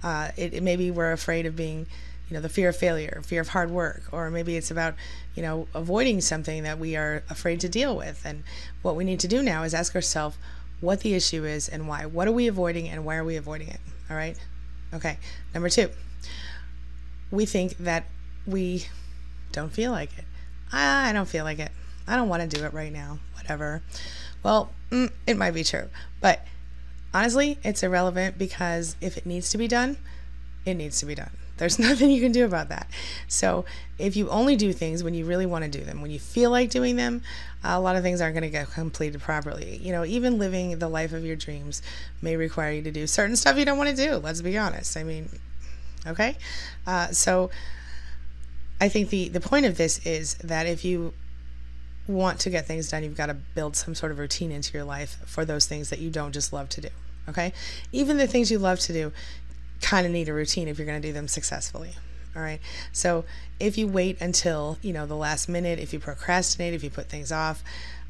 Uh, 0.03 0.29
it, 0.35 0.56
it 0.56 0.63
maybe 0.63 0.91
we're 0.91 1.12
afraid 1.12 1.45
of 1.45 1.56
being 1.56 1.88
you 2.30 2.33
know 2.33 2.42
the 2.42 2.50
fear 2.50 2.69
of 2.69 2.75
failure 2.75 3.22
fear 3.24 3.42
of 3.42 3.50
hard 3.50 3.69
work 3.69 4.04
or 4.12 4.30
maybe 4.31 4.56
it's 4.56 4.72
about 4.72 4.95
you 5.36 5.44
know 5.44 5.68
avoiding 5.74 6.22
something 6.22 6.63
that 6.63 6.80
we 6.80 6.95
are 6.95 7.24
afraid 7.30 7.60
to 7.62 7.69
deal 7.69 7.95
with. 7.95 8.22
And 8.25 8.44
what 8.81 8.95
we 8.95 9.04
need 9.04 9.19
to 9.22 9.27
do 9.27 9.44
now 9.44 9.63
is 9.63 9.74
ask 9.74 9.95
ourselves 9.95 10.38
what 10.81 11.01
the 11.01 11.13
issue 11.13 11.45
is 11.45 11.69
and 11.69 11.88
why. 11.88 12.06
What 12.06 12.27
are 12.27 12.31
we 12.31 12.48
avoiding 12.48 12.89
and 12.89 13.06
why 13.06 13.16
are 13.16 13.24
we 13.24 13.36
avoiding 13.36 13.69
it? 13.69 13.80
All 14.10 14.16
right? 14.16 14.38
Okay. 14.94 15.18
Number 15.54 15.69
two 15.69 15.89
we 17.31 17.45
think 17.45 17.77
that 17.77 18.06
we 18.45 18.86
don't 19.51 19.72
feel 19.72 19.92
like 19.92 20.18
it. 20.18 20.25
I 20.72 21.12
don't 21.13 21.27
feel 21.27 21.44
like 21.44 21.60
it. 21.60 21.72
I 22.07 22.16
don't 22.16 22.30
want 22.30 22.50
to 22.50 22.57
do 22.60 22.63
it 22.63 22.74
right 22.74 22.92
now. 22.92 23.19
Whatever. 23.36 23.81
Well 24.42 24.72
mm, 24.89 25.12
it 25.27 25.38
might 25.38 25.54
be 25.54 25.63
true. 25.63 25.89
But 26.22 26.45
honestly 27.13 27.60
it's 27.63 27.83
irrelevant 27.83 28.38
because 28.38 28.95
if 29.00 29.18
it 29.18 29.25
needs 29.25 29.50
to 29.51 29.57
be 29.57 29.68
done 29.68 29.98
it 30.66 30.74
needs 30.74 31.00
to 31.00 31.06
be 31.06 31.16
done 31.16 31.31
there's 31.57 31.79
nothing 31.87 32.11
you 32.11 32.21
can 32.21 32.31
do 32.31 32.45
about 32.45 32.69
that. 32.69 32.89
So, 33.27 33.65
if 33.97 34.15
you 34.15 34.29
only 34.29 34.55
do 34.55 34.73
things 34.73 35.03
when 35.03 35.13
you 35.13 35.25
really 35.25 35.45
want 35.45 35.63
to 35.63 35.71
do 35.71 35.83
them, 35.83 36.01
when 36.01 36.11
you 36.11 36.19
feel 36.19 36.51
like 36.51 36.69
doing 36.69 36.95
them, 36.95 37.21
a 37.63 37.79
lot 37.79 37.95
of 37.95 38.03
things 38.03 38.21
aren't 38.21 38.35
going 38.35 38.43
to 38.43 38.49
get 38.49 38.69
completed 38.71 39.21
properly. 39.21 39.77
You 39.77 39.91
know, 39.91 40.05
even 40.05 40.37
living 40.37 40.79
the 40.79 40.89
life 40.89 41.13
of 41.13 41.23
your 41.23 41.35
dreams 41.35 41.81
may 42.21 42.35
require 42.35 42.73
you 42.73 42.81
to 42.81 42.91
do 42.91 43.07
certain 43.07 43.35
stuff 43.35 43.57
you 43.57 43.65
don't 43.65 43.77
want 43.77 43.89
to 43.89 43.95
do. 43.95 44.15
Let's 44.15 44.41
be 44.41 44.57
honest. 44.57 44.97
I 44.97 45.03
mean, 45.03 45.29
okay? 46.05 46.35
Uh, 46.85 47.07
so, 47.07 47.50
I 48.79 48.89
think 48.89 49.09
the, 49.09 49.29
the 49.29 49.39
point 49.39 49.65
of 49.65 49.77
this 49.77 50.05
is 50.05 50.35
that 50.35 50.67
if 50.67 50.83
you 50.83 51.13
want 52.07 52.39
to 52.41 52.50
get 52.50 52.65
things 52.65 52.89
done, 52.89 53.03
you've 53.03 53.15
got 53.15 53.27
to 53.27 53.33
build 53.33 53.75
some 53.75 53.95
sort 53.95 54.12
of 54.12 54.19
routine 54.19 54.51
into 54.51 54.74
your 54.74 54.83
life 54.83 55.17
for 55.25 55.45
those 55.45 55.65
things 55.65 55.89
that 55.89 56.00
you 56.00 56.09
don't 56.09 56.33
just 56.33 56.53
love 56.53 56.69
to 56.69 56.81
do. 56.81 56.89
Okay? 57.27 57.53
Even 57.91 58.17
the 58.17 58.27
things 58.27 58.51
you 58.51 58.59
love 58.59 58.79
to 58.81 58.93
do, 58.93 59.12
kind 59.82 60.05
of 60.05 60.12
need 60.12 60.29
a 60.29 60.34
routine 60.34 60.67
if 60.67 60.77
you're 60.77 60.88
going 60.88 61.01
to 61.01 61.08
do 61.08 61.13
them 61.13 61.27
successfully. 61.27 61.96
All 62.36 62.41
right. 62.41 62.60
So 62.91 63.24
if 63.60 63.77
you 63.77 63.88
wait 63.88 64.20
until, 64.20 64.77
you 64.82 64.91
know, 64.91 65.05
the 65.05 65.15
last 65.15 65.48
minute, 65.48 65.79
if 65.79 65.94
you 65.94 66.00
procrastinate, 66.00 66.74
if 66.74 66.84
you 66.84 66.89
put 66.89 67.08
things 67.08 67.32
off 67.32 67.63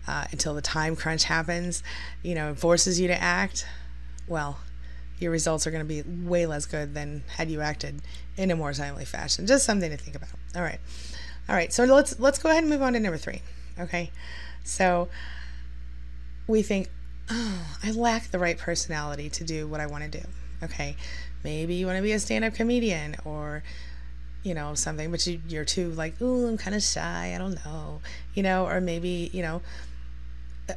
uh, 0.08 0.26
until 0.32 0.56
the 0.56 0.62
time 0.62 0.96
crunch 0.96 1.26
happens, 1.26 1.84
you 2.24 2.34
know, 2.34 2.52
it 2.52 2.58
forces 2.58 3.00
you 3.00 3.08
to 3.08 3.22
act, 3.22 3.68
well, 4.28 4.60
your 5.20 5.32
results 5.32 5.66
are 5.68 5.72
going 5.72 5.88
to 5.88 5.88
be 5.88 6.02
way 6.02 6.46
less 6.46 6.66
good 6.66 6.94
than 6.94 7.24
had 7.38 7.50
you 7.50 7.62
acted 7.62 8.02
in 8.36 8.52
a 8.52 8.56
more 8.56 8.74
timely 8.74 9.06
fashion. 9.06 9.46
Just 9.46 9.66
something 9.66 9.90
to 9.90 9.98
think 9.98 10.16
about. 10.16 10.30
All 10.56 10.62
right. 10.62 10.80
All 11.48 11.56
right. 11.56 11.72
So 11.72 11.86
let's 11.86 12.20
let's 12.20 12.40
go 12.40 12.50
ahead 12.50 12.64
and 12.64 12.70
move 12.70 12.82
on 12.82 12.94
to 12.94 13.00
number 13.00 13.18
3. 13.18 13.42
Okay? 13.80 14.12
So 14.64 15.08
we 16.48 16.62
think, 16.64 16.90
"Oh, 17.30 17.78
I 17.84 17.92
lack 17.92 18.32
the 18.32 18.40
right 18.40 18.58
personality 18.58 19.30
to 19.30 19.44
do 19.44 19.68
what 19.68 19.80
I 19.80 19.86
want 19.86 20.12
to 20.12 20.20
do." 20.20 20.28
Okay? 20.64 20.96
Maybe 21.46 21.76
you 21.76 21.86
want 21.86 21.98
to 21.98 22.04
be 22.04 22.12
a 22.12 22.20
stand-up 22.20 22.54
comedian 22.54 23.16
or 23.24 23.64
you 24.44 24.54
know 24.54 24.74
something 24.74 25.10
but 25.12 25.26
you, 25.26 25.40
you're 25.48 25.64
too 25.64 25.92
like 25.92 26.16
oh 26.20 26.46
i'm 26.48 26.58
kind 26.58 26.76
of 26.76 26.82
shy 26.82 27.34
i 27.34 27.38
don't 27.38 27.64
know 27.64 28.02
you 28.34 28.44
know 28.44 28.66
or 28.68 28.82
maybe 28.82 29.30
you 29.32 29.42
know 29.42 29.62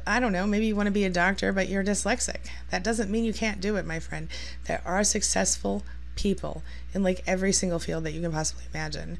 i 0.05 0.19
don't 0.19 0.31
know 0.31 0.45
maybe 0.45 0.65
you 0.65 0.75
want 0.75 0.87
to 0.87 0.91
be 0.91 1.03
a 1.03 1.09
doctor 1.09 1.51
but 1.51 1.67
you're 1.67 1.83
dyslexic. 1.83 2.47
That 2.69 2.83
doesn't 2.83 3.09
mean 3.09 3.25
you 3.25 3.33
can't 3.33 3.59
do 3.59 3.75
it 3.75 3.85
my 3.85 3.99
friend. 3.99 4.27
There 4.65 4.81
are 4.85 5.03
successful 5.03 5.83
people 6.15 6.63
in 6.93 7.01
like 7.01 7.23
every 7.25 7.51
single 7.51 7.79
field 7.79 8.03
that 8.03 8.11
you 8.11 8.21
can 8.21 8.31
possibly 8.31 8.65
imagine 8.73 9.17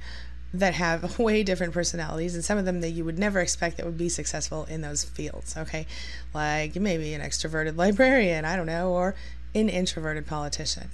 that 0.53 0.73
have 0.73 1.19
way 1.27 1.43
different 1.43 1.73
personalities 1.73 2.35
and 2.35 2.43
some 2.43 2.57
of 2.57 2.65
them 2.65 2.81
that 2.81 2.89
you 2.89 3.05
would 3.05 3.19
never 3.19 3.39
expect 3.39 3.77
that 3.77 3.85
would 3.85 3.97
be 3.97 4.09
successful 4.09 4.65
in 4.65 4.81
those 4.81 5.03
fields 5.03 5.55
okay? 5.57 5.85
Like 6.33 6.75
maybe 6.75 7.13
an 7.13 7.21
extroverted 7.21 7.77
librarian 7.83 8.45
i 8.45 8.55
don't 8.55 8.65
know 8.65 8.91
or 8.91 9.15
an 9.55 9.69
introverted 9.69 10.27
politician 10.27 10.89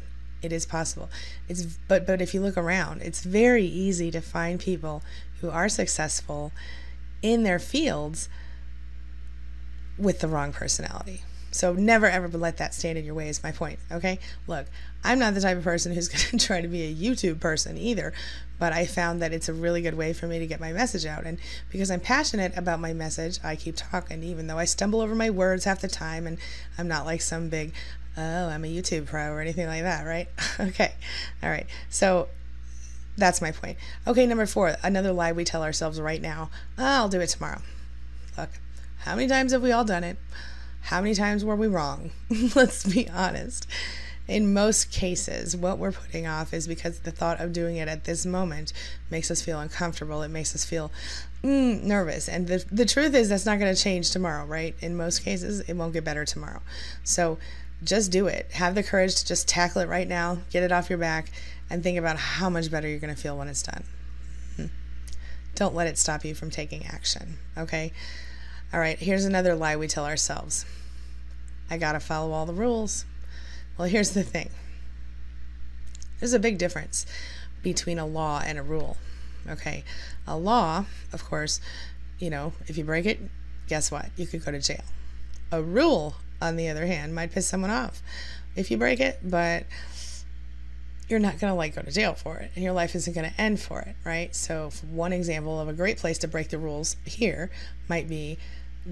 it 0.45 0.53
is 0.53 0.65
possible. 0.65 1.09
It's 1.49 1.63
but 1.87 2.05
but 2.05 2.21
if 2.21 2.33
you 2.33 2.41
look 2.41 2.57
around, 2.57 3.01
it's 3.01 3.23
very 3.23 3.65
easy 3.65 4.11
to 4.11 4.21
find 4.21 4.59
people 4.59 5.03
who 5.41 5.49
are 5.49 5.69
successful 5.69 6.51
in 7.21 7.43
their 7.43 7.59
fields 7.59 8.29
with 9.97 10.19
the 10.19 10.27
wrong 10.27 10.51
personality. 10.51 11.23
So 11.55 11.71
never 11.71 12.05
ever 12.07 12.27
let 12.37 12.57
that 12.57 12.73
stand 12.73 12.97
in 12.97 13.05
your 13.05 13.15
way, 13.15 13.29
is 13.29 13.41
my 13.41 13.53
point. 13.53 13.79
Okay? 13.89 14.19
Look, 14.45 14.67
I'm 15.05 15.19
not 15.19 15.35
the 15.35 15.41
type 15.41 15.57
of 15.57 15.63
person 15.63 15.93
who's 15.93 16.07
going 16.09 16.37
to 16.37 16.45
try 16.45 16.59
to 16.59 16.67
be 16.67 16.83
a 16.83 16.93
YouTube 16.93 17.39
person 17.39 17.77
either, 17.77 18.11
but 18.59 18.73
I 18.73 18.85
found 18.85 19.21
that 19.21 19.31
it's 19.31 19.47
a 19.47 19.53
really 19.53 19.81
good 19.81 19.95
way 19.95 20.11
for 20.11 20.27
me 20.27 20.37
to 20.39 20.47
get 20.47 20.59
my 20.59 20.73
message 20.73 21.05
out. 21.05 21.23
And 21.23 21.39
because 21.69 21.89
I'm 21.89 22.01
passionate 22.01 22.57
about 22.57 22.81
my 22.81 22.91
message, 22.91 23.39
I 23.41 23.55
keep 23.55 23.75
talking, 23.77 24.21
even 24.21 24.47
though 24.47 24.57
I 24.57 24.65
stumble 24.65 24.99
over 24.99 25.15
my 25.15 25.29
words 25.29 25.63
half 25.63 25.79
the 25.79 25.87
time 25.87 26.27
and 26.27 26.37
I'm 26.77 26.89
not 26.89 27.05
like 27.05 27.21
some 27.21 27.47
big, 27.47 27.73
oh, 28.17 28.48
I'm 28.50 28.63
a 28.65 28.67
YouTube 28.67 29.07
pro 29.07 29.31
or 29.31 29.41
anything 29.41 29.67
like 29.67 29.84
that, 29.84 30.05
right? 30.05 30.27
okay. 30.60 30.93
All 31.43 31.50
right. 31.50 31.67
So 31.89 32.27
that's 33.17 33.41
my 33.41 33.51
point. 33.51 33.77
Okay, 34.05 34.25
number 34.25 34.45
four, 34.45 34.75
another 34.84 35.12
lie 35.12 35.31
we 35.31 35.43
tell 35.43 35.63
ourselves 35.63 36.00
right 36.00 36.22
now 36.22 36.50
I'll 36.77 37.10
do 37.10 37.22
it 37.22 37.27
tomorrow. 37.27 37.62
Look, 38.38 38.50
how 39.00 39.15
many 39.15 39.27
times 39.27 39.51
have 39.51 39.62
we 39.62 39.72
all 39.72 39.86
done 39.86 40.03
it? 40.03 40.17
How 40.81 41.01
many 41.01 41.15
times 41.15 41.43
were 41.43 41.55
we 41.55 41.67
wrong? 41.67 42.12
Let's 42.55 42.86
be 42.86 43.10
honest. 43.10 43.67
In 44.27 44.53
most 44.53 44.91
cases, 44.91 45.55
what 45.55 45.77
we're 45.77 45.91
putting 45.91 46.25
off 46.25 46.51
is 46.53 46.67
because 46.67 47.00
the 47.00 47.12
thought 47.12 47.39
of 47.39 47.53
doing 47.53 47.77
it 47.77 47.88
at 47.88 48.05
this 48.05 48.25
moment 48.25 48.74
makes 49.12 49.29
us 49.29 49.41
feel 49.41 49.60
uncomfortable. 49.60 50.24
It 50.24 50.29
makes 50.29 50.55
us 50.55 50.65
feel 50.65 50.91
mm, 51.43 51.84
nervous. 51.84 52.27
And 52.27 52.48
the, 52.48 52.65
the 52.72 52.86
truth 52.86 53.13
is, 53.13 53.29
that's 53.29 53.45
not 53.45 53.60
going 53.60 53.74
to 53.74 53.79
change 53.79 54.10
tomorrow, 54.10 54.45
right? 54.45 54.75
In 54.81 54.98
most 54.98 55.19
cases, 55.19 55.60
it 55.62 55.74
won't 55.74 55.93
get 55.93 56.03
better 56.03 56.25
tomorrow. 56.25 56.62
So 57.03 57.38
just 57.84 58.12
do 58.12 58.27
it. 58.27 58.51
Have 58.53 58.75
the 58.75 58.84
courage 58.84 59.15
to 59.15 59.25
just 59.25 59.48
tackle 59.48 59.82
it 59.82 59.88
right 59.88 60.08
now, 60.08 60.39
get 60.50 60.63
it 60.63 60.72
off 60.72 60.89
your 60.89 61.00
back, 61.00 61.32
and 61.70 61.84
think 61.84 61.98
about 61.98 62.17
how 62.17 62.50
much 62.50 62.72
better 62.72 62.88
you're 62.88 63.00
going 63.00 63.13
to 63.13 63.22
feel 63.22 63.38
when 63.38 63.48
it's 63.48 63.63
done. 63.63 63.84
Hmm. 64.55 64.65
Don't 65.55 65.75
let 65.75 65.88
it 65.88 65.98
stop 65.98 66.24
you 66.24 66.36
from 66.36 66.50
taking 66.50 66.86
action, 66.86 67.38
okay? 67.58 67.91
All 68.74 68.79
right, 68.79 68.98
here's 68.98 69.25
another 69.25 69.55
lie 69.55 69.75
we 69.75 69.88
tell 69.88 70.05
ourselves 70.05 70.65
I 71.70 71.77
got 71.77 71.94
to 71.94 72.00
follow 72.00 72.32
all 72.32 72.46
the 72.46 72.53
rules. 72.53 73.05
Well, 73.77 73.88
here's 73.88 74.12
the 74.12 74.24
thing 74.24 74.50
there's 76.20 76.34
a 76.34 76.39
big 76.39 76.58
difference 76.58 77.05
between 77.62 78.00
a 78.00 78.05
law 78.05 78.41
and 78.46 78.58
a 78.58 78.63
rule. 78.63 78.98
Okay, 79.48 79.84
a 80.25 80.38
law, 80.38 80.86
of 81.13 81.24
course, 81.24 81.60
you 82.20 82.29
know, 82.29 82.53
if 82.67 82.77
you 82.77 82.84
break 82.84 83.05
it, 83.05 83.20
guess 83.67 83.91
what? 83.91 84.10
You 84.15 84.25
could 84.25 84.44
go 84.44 84.51
to 84.51 84.60
jail. 84.60 84.84
A 85.51 85.62
rule, 85.62 86.15
on 86.42 86.56
the 86.56 86.70
other 86.70 86.86
hand, 86.86 87.15
might 87.15 87.32
piss 87.32 87.48
someone 87.48 87.72
off 87.72 88.01
if 88.56 88.72
you 88.72 88.77
break 88.77 89.00
it, 89.00 89.20
but 89.24 89.65
you're 91.08 91.20
not 91.20 91.39
going 91.39 91.51
to 91.51 91.56
like 91.56 91.75
go 91.75 91.82
to 91.82 91.92
jail 91.92 92.13
for 92.13 92.38
it 92.38 92.51
and 92.56 92.63
your 92.63 92.74
life 92.74 92.96
isn't 92.96 93.13
going 93.13 93.30
to 93.30 93.42
end 93.42 93.60
for 93.60 93.82
it, 93.82 93.96
right? 94.04 94.36
So, 94.36 94.72
one 94.89 95.13
example 95.13 95.60
of 95.60 95.68
a 95.68 95.74
great 95.74 95.98
place 95.98 96.18
to 96.20 96.27
break 96.27 96.50
the 96.50 96.58
rules 96.58 96.96
here 97.06 97.51
might 97.88 98.10
be 98.10 98.38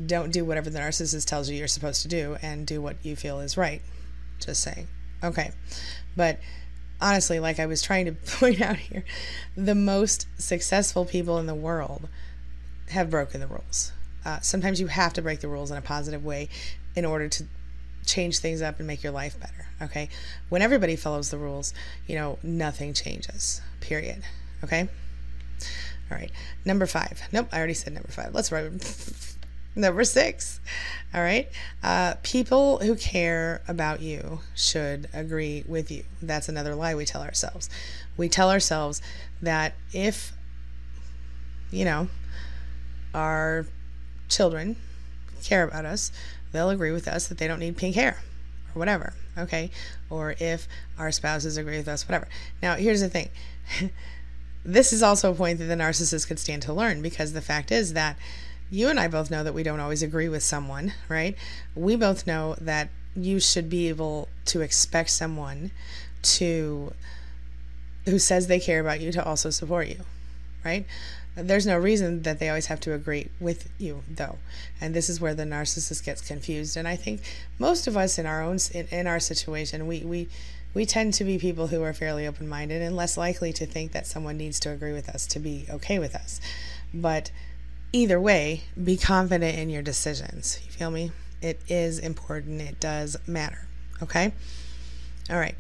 don't 0.06 0.32
do 0.32 0.44
whatever 0.44 0.70
the 0.70 0.80
narcissist 0.80 1.28
tells 1.28 1.50
you 1.50 1.58
you're 1.58 1.68
supposed 1.68 2.02
to 2.02 2.08
do 2.08 2.38
and 2.42 2.66
do 2.66 2.82
what 2.82 2.98
you 3.04 3.16
feel 3.16 3.40
is 3.40 3.58
right. 3.58 3.82
Just 4.40 4.62
saying. 4.62 4.88
Okay. 5.24 5.52
But 6.16 6.40
honestly, 7.00 7.40
like 7.40 7.60
I 7.60 7.66
was 7.66 7.82
trying 7.82 8.06
to 8.06 8.12
point 8.40 8.62
out 8.62 8.78
here, 8.78 9.04
the 9.56 9.76
most 9.76 10.28
successful 10.38 11.06
people 11.06 11.38
in 11.38 11.46
the 11.46 11.56
world 11.56 12.08
have 12.90 13.10
broken 13.10 13.40
the 13.40 13.48
rules. 13.48 13.92
Uh, 14.26 14.40
sometimes 14.42 14.80
you 14.80 14.88
have 14.88 15.14
to 15.14 15.22
break 15.22 15.40
the 15.40 15.48
rules 15.48 15.72
in 15.72 15.78
a 15.78 15.82
positive 15.82 16.24
way 16.24 16.50
in 16.96 17.06
order 17.06 17.28
to 17.28 17.46
change 18.06 18.40
things 18.40 18.62
up 18.62 18.80
and 18.80 18.88
make 18.88 19.04
your 19.04 19.12
life 19.12 19.40
better. 19.40 19.68
Okay. 19.82 20.10
When 20.50 20.62
everybody 20.62 20.96
follows 20.96 21.30
the 21.30 21.38
rules, 21.38 21.74
you 22.08 22.16
know, 22.16 22.38
nothing 22.44 22.94
changes, 22.94 23.62
period. 23.82 24.24
Okay. 24.64 24.88
All 26.12 26.18
right. 26.18 26.32
Number 26.66 26.86
five. 26.86 27.22
Nope. 27.32 27.50
I 27.52 27.58
already 27.58 27.74
said 27.74 27.94
number 27.94 28.12
five. 28.12 28.34
Let's 28.34 28.52
write. 28.52 28.72
Number 29.76 30.04
six. 30.04 30.60
All 31.16 31.22
right. 31.22 31.50
Uh, 31.82 32.14
people 32.22 32.78
who 32.80 32.96
care 32.96 33.62
about 33.68 34.02
you 34.02 34.42
should 34.56 35.10
agree 35.14 35.64
with 35.68 35.90
you. 35.90 36.04
That's 36.22 36.48
another 36.48 36.76
lie 36.76 36.94
we 36.94 37.06
tell 37.06 37.24
ourselves. 37.24 37.72
We 38.16 38.30
tell 38.30 38.52
ourselves 38.52 39.02
that 39.42 39.74
if, 39.92 40.32
you 41.72 41.86
know, 41.86 42.08
our 43.16 43.66
children 44.36 44.76
care 45.44 45.64
about 45.64 45.86
us, 45.86 46.12
they'll 46.52 46.70
agree 46.70 46.92
with 46.92 47.08
us 47.08 47.28
that 47.28 47.38
they 47.38 47.48
don't 47.48 47.60
need 47.60 47.78
pink 47.78 47.96
hair 47.96 48.18
or 48.74 48.80
whatever. 48.80 49.14
Okay. 49.38 49.72
Or 50.10 50.36
if 50.40 50.68
our 50.98 51.12
spouses 51.12 51.58
agree 51.58 51.78
with 51.78 51.88
us, 51.88 52.08
whatever. 52.08 52.28
Now, 52.62 52.76
here's 52.76 53.02
the 53.02 53.10
thing 53.10 53.30
this 54.66 54.94
is 54.94 55.04
also 55.04 55.32
a 55.32 55.36
point 55.36 55.60
that 55.60 55.66
the 55.66 55.76
narcissist 55.76 56.28
could 56.28 56.40
stand 56.40 56.62
to 56.64 56.74
learn 56.74 57.02
because 57.02 57.34
the 57.34 57.42
fact 57.42 57.72
is 57.72 57.94
that 57.94 58.18
you 58.70 58.90
and 58.90 59.00
I 59.00 59.08
both 59.08 59.30
know 59.30 59.44
that 59.44 59.54
we 59.54 59.64
don't 59.64 59.80
always 59.80 60.02
agree 60.02 60.30
with 60.30 60.44
someone, 60.44 60.94
right? 61.10 61.36
We 61.76 61.96
both 61.96 62.26
know 62.26 62.56
that 62.60 62.90
you 63.16 63.40
should 63.40 63.70
be 63.70 63.90
able 63.90 64.30
to 64.46 64.62
expect 64.62 65.12
someone 65.12 65.72
to 66.24 66.94
who 68.06 68.20
says 68.20 68.48
they 68.48 68.60
care 68.60 68.80
about 68.80 69.00
you 69.00 69.12
to 69.12 69.24
also 69.24 69.50
support 69.50 69.88
you, 69.88 70.00
right? 70.66 70.86
There's 71.36 71.66
no 71.66 71.78
reason 71.78 72.22
that 72.24 72.40
they 72.40 72.50
always 72.50 72.68
have 72.68 72.80
to 72.82 72.94
agree 72.94 73.30
with 73.40 73.70
you, 73.80 74.04
though, 74.08 74.38
and 74.80 74.94
this 74.94 75.10
is 75.10 75.20
where 75.20 75.34
the 75.34 75.46
narcissist 75.46 76.06
gets 76.06 76.22
confused. 76.22 76.78
And 76.78 76.88
I 76.88 76.96
think 76.96 77.22
most 77.58 77.88
of 77.88 77.98
us 77.98 78.20
in 78.20 78.26
our 78.26 78.44
own 78.44 78.60
in, 78.72 78.88
in 78.88 79.08
our 79.08 79.20
situation, 79.20 79.88
we 79.88 80.02
we 80.02 80.28
we 80.76 80.86
tend 80.86 81.14
to 81.16 81.24
be 81.24 81.38
people 81.38 81.68
who 81.68 81.82
are 81.84 81.94
fairly 81.94 82.28
open-minded 82.28 82.82
and 82.82 82.96
less 82.96 83.18
likely 83.18 83.52
to 83.54 83.66
think 83.66 83.92
that 83.94 84.08
someone 84.08 84.38
needs 84.38 84.60
to 84.62 84.72
agree 84.72 84.94
with 84.94 85.10
us 85.10 85.26
to 85.28 85.40
be 85.40 85.66
okay 85.70 86.00
with 86.00 86.16
us. 86.16 86.40
But 86.94 87.32
either 87.92 88.20
way, 88.20 88.64
be 88.82 88.98
confident 88.98 89.58
in 89.58 89.70
your 89.70 89.84
decisions. 89.84 90.60
You 90.66 90.72
feel 90.72 90.92
me? 90.92 91.12
It 91.42 91.60
is 91.68 92.00
important. 92.00 92.62
It 92.62 92.80
does 92.80 93.18
matter. 93.28 93.68
Okay? 94.02 94.34
All 95.30 95.38
right. 95.38 95.56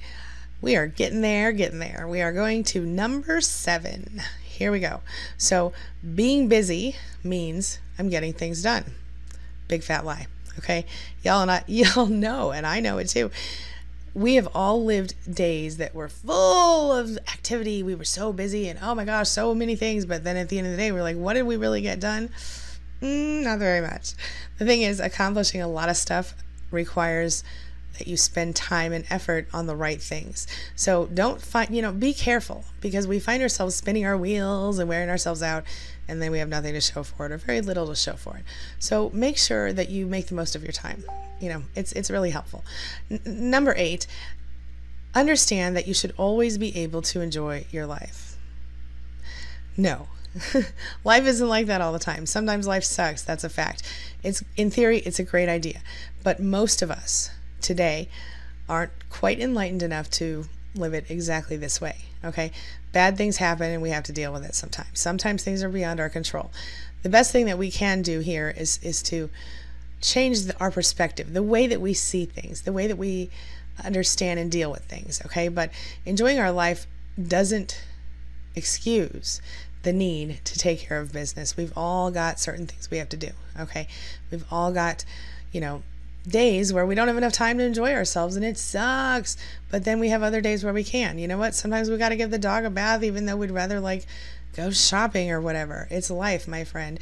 We 0.61 0.75
are 0.75 0.87
getting 0.87 1.21
there, 1.21 1.51
getting 1.51 1.79
there. 1.79 2.07
We 2.07 2.21
are 2.21 2.31
going 2.31 2.63
to 2.65 2.85
number 2.85 3.41
seven. 3.41 4.21
Here 4.53 4.71
we 4.71 4.79
go. 4.79 5.01
So, 5.37 5.73
being 6.15 6.47
busy 6.47 6.95
means 7.23 7.79
I'm 7.97 8.09
getting 8.09 8.33
things 8.33 8.61
done. 8.61 8.93
Big 9.67 9.83
fat 9.83 10.05
lie. 10.05 10.27
Okay? 10.59 10.85
Y'all 11.23 11.41
and 11.41 11.51
I, 11.51 11.63
y'all 11.67 12.05
know, 12.05 12.51
and 12.51 12.65
I 12.65 12.79
know 12.79 12.97
it 12.97 13.09
too 13.09 13.31
we 14.13 14.35
have 14.35 14.47
all 14.53 14.83
lived 14.83 15.15
days 15.33 15.77
that 15.77 15.95
were 15.95 16.07
full 16.07 16.91
of 16.91 17.17
activity. 17.17 17.81
We 17.81 17.95
were 17.95 18.03
so 18.03 18.31
busy 18.31 18.69
and 18.69 18.77
oh 18.81 18.93
my 18.93 19.05
gosh, 19.05 19.29
so 19.29 19.55
many 19.55 19.75
things. 19.75 20.05
But 20.05 20.23
then 20.23 20.37
at 20.37 20.49
the 20.49 20.57
end 20.59 20.67
of 20.67 20.71
the 20.71 20.77
day, 20.77 20.91
we're 20.91 21.01
like, 21.01 21.17
what 21.17 21.33
did 21.33 21.43
we 21.43 21.57
really 21.57 21.81
get 21.81 21.99
done? 21.99 22.29
Mm, 23.01 23.43
not 23.43 23.59
very 23.59 23.81
much. 23.81 24.13
The 24.59 24.65
thing 24.65 24.83
is, 24.83 24.99
accomplishing 24.99 25.61
a 25.61 25.67
lot 25.67 25.89
of 25.89 25.97
stuff 25.97 26.35
requires 26.71 27.43
that 27.97 28.07
you 28.07 28.17
spend 28.17 28.55
time 28.55 28.91
and 28.91 29.05
effort 29.09 29.47
on 29.53 29.67
the 29.67 29.75
right 29.75 30.01
things. 30.01 30.47
So 30.75 31.05
don't 31.07 31.41
find, 31.41 31.75
you 31.75 31.81
know, 31.81 31.91
be 31.91 32.13
careful 32.13 32.65
because 32.81 33.07
we 33.07 33.19
find 33.19 33.41
ourselves 33.41 33.75
spinning 33.75 34.05
our 34.05 34.17
wheels 34.17 34.79
and 34.79 34.89
wearing 34.89 35.09
ourselves 35.09 35.43
out 35.43 35.63
and 36.07 36.21
then 36.21 36.31
we 36.31 36.39
have 36.39 36.49
nothing 36.49 36.73
to 36.73 36.81
show 36.81 37.03
for 37.03 37.25
it 37.25 37.31
or 37.31 37.37
very 37.37 37.61
little 37.61 37.87
to 37.87 37.95
show 37.95 38.13
for 38.13 38.37
it. 38.37 38.43
So 38.79 39.09
make 39.13 39.37
sure 39.37 39.71
that 39.73 39.89
you 39.89 40.05
make 40.05 40.27
the 40.27 40.35
most 40.35 40.55
of 40.55 40.63
your 40.63 40.71
time. 40.71 41.03
You 41.39 41.49
know, 41.49 41.63
it's 41.75 41.91
it's 41.93 42.09
really 42.09 42.31
helpful. 42.31 42.63
N- 43.09 43.21
number 43.25 43.73
8, 43.75 44.07
understand 45.13 45.75
that 45.75 45.87
you 45.87 45.93
should 45.93 46.13
always 46.17 46.57
be 46.57 46.75
able 46.77 47.01
to 47.03 47.21
enjoy 47.21 47.65
your 47.71 47.85
life. 47.85 48.37
No. 49.77 50.07
life 51.03 51.25
isn't 51.25 51.47
like 51.47 51.67
that 51.67 51.81
all 51.81 51.93
the 51.93 51.99
time. 51.99 52.25
Sometimes 52.25 52.67
life 52.67 52.83
sucks, 52.83 53.23
that's 53.23 53.43
a 53.43 53.49
fact. 53.49 53.83
It's 54.23 54.43
in 54.55 54.71
theory 54.71 54.99
it's 54.99 55.19
a 55.19 55.23
great 55.23 55.49
idea, 55.49 55.81
but 56.23 56.39
most 56.39 56.81
of 56.81 56.89
us 56.89 57.29
today 57.63 58.09
aren't 58.69 58.91
quite 59.09 59.39
enlightened 59.39 59.83
enough 59.83 60.09
to 60.11 60.45
live 60.75 60.93
it 60.93 61.05
exactly 61.09 61.57
this 61.57 61.79
way. 61.81 61.97
Okay? 62.23 62.51
Bad 62.91 63.17
things 63.17 63.37
happen 63.37 63.71
and 63.71 63.81
we 63.81 63.89
have 63.89 64.03
to 64.03 64.11
deal 64.11 64.31
with 64.31 64.45
it 64.45 64.55
sometimes. 64.55 64.99
Sometimes 64.99 65.43
things 65.43 65.63
are 65.63 65.69
beyond 65.69 65.99
our 65.99 66.09
control. 66.09 66.51
The 67.01 67.09
best 67.09 67.31
thing 67.31 67.45
that 67.47 67.57
we 67.57 67.69
can 67.69 68.01
do 68.01 68.19
here 68.19 68.53
is 68.55 68.79
is 68.81 69.03
to 69.03 69.29
change 70.01 70.43
the, 70.43 70.59
our 70.59 70.71
perspective, 70.71 71.33
the 71.33 71.43
way 71.43 71.67
that 71.67 71.81
we 71.81 71.93
see 71.93 72.25
things, 72.25 72.61
the 72.61 72.73
way 72.73 72.87
that 72.87 72.97
we 72.97 73.29
understand 73.83 74.39
and 74.39 74.51
deal 74.51 74.71
with 74.71 74.83
things, 74.83 75.21
okay? 75.25 75.47
But 75.47 75.71
enjoying 76.05 76.39
our 76.39 76.51
life 76.51 76.85
doesn't 77.21 77.83
excuse 78.55 79.41
the 79.83 79.93
need 79.93 80.39
to 80.45 80.57
take 80.57 80.79
care 80.79 80.99
of 80.99 81.11
business. 81.11 81.57
We've 81.57 81.73
all 81.75 82.11
got 82.11 82.39
certain 82.39 82.67
things 82.67 82.89
we 82.89 82.97
have 82.97 83.09
to 83.09 83.17
do, 83.17 83.31
okay? 83.59 83.87
We've 84.31 84.45
all 84.51 84.71
got, 84.71 85.03
you 85.51 85.61
know, 85.61 85.83
days 86.27 86.71
where 86.71 86.85
we 86.85 86.95
don't 86.95 87.07
have 87.07 87.17
enough 87.17 87.33
time 87.33 87.57
to 87.57 87.63
enjoy 87.63 87.93
ourselves 87.93 88.35
and 88.35 88.45
it 88.45 88.57
sucks. 88.57 89.37
But 89.69 89.83
then 89.83 89.99
we 89.99 90.09
have 90.09 90.23
other 90.23 90.41
days 90.41 90.63
where 90.63 90.73
we 90.73 90.83
can. 90.83 91.17
You 91.19 91.27
know 91.27 91.37
what? 91.37 91.55
Sometimes 91.55 91.89
we 91.89 91.97
got 91.97 92.09
to 92.09 92.15
give 92.15 92.31
the 92.31 92.37
dog 92.37 92.65
a 92.65 92.69
bath 92.69 93.03
even 93.03 93.25
though 93.25 93.35
we'd 93.35 93.51
rather 93.51 93.79
like 93.79 94.05
go 94.55 94.71
shopping 94.71 95.31
or 95.31 95.41
whatever. 95.41 95.87
It's 95.89 96.09
life, 96.09 96.47
my 96.47 96.63
friend. 96.63 96.99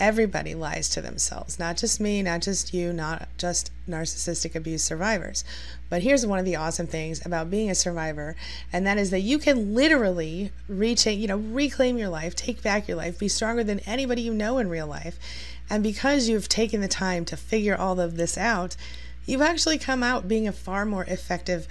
Everybody 0.00 0.54
lies 0.54 0.88
to 0.88 1.02
themselves, 1.02 1.58
not 1.58 1.76
just 1.76 2.00
me, 2.00 2.22
not 2.22 2.40
just 2.40 2.72
you, 2.72 2.90
not 2.90 3.28
just 3.36 3.70
narcissistic 3.86 4.54
abuse 4.54 4.82
survivors. 4.82 5.44
But 5.90 6.02
here's 6.02 6.26
one 6.26 6.38
of 6.38 6.46
the 6.46 6.56
awesome 6.56 6.86
things 6.86 7.24
about 7.24 7.50
being 7.50 7.70
a 7.70 7.74
survivor, 7.74 8.34
and 8.72 8.86
that 8.86 8.96
is 8.96 9.10
that 9.10 9.20
you 9.20 9.38
can 9.38 9.74
literally 9.74 10.52
reach, 10.68 11.06
you 11.06 11.28
know, 11.28 11.36
reclaim 11.36 11.98
your 11.98 12.08
life, 12.08 12.34
take 12.34 12.62
back 12.62 12.88
your 12.88 12.96
life, 12.96 13.18
be 13.18 13.28
stronger 13.28 13.62
than 13.62 13.80
anybody 13.80 14.22
you 14.22 14.32
know 14.32 14.56
in 14.56 14.70
real 14.70 14.86
life. 14.86 15.18
And 15.68 15.82
because 15.82 16.28
you've 16.28 16.48
taken 16.48 16.80
the 16.80 16.88
time 16.88 17.26
to 17.26 17.36
figure 17.36 17.76
all 17.76 18.00
of 18.00 18.16
this 18.16 18.38
out, 18.38 18.76
you've 19.26 19.42
actually 19.42 19.78
come 19.78 20.02
out 20.02 20.26
being 20.26 20.48
a 20.48 20.52
far 20.52 20.86
more 20.86 21.04
effective 21.04 21.68